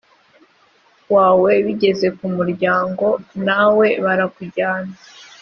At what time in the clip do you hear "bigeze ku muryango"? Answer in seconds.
1.65-3.05